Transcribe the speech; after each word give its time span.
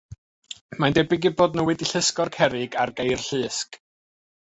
Mae'n 0.83 0.95
debyg 0.97 1.27
eu 1.29 1.35
bod 1.41 1.59
nhw 1.59 1.65
wedi 1.67 1.87
llusgo'r 1.89 2.31
cerrig 2.37 2.79
ar 2.85 2.93
geir 3.01 3.21
llusg. 3.27 3.79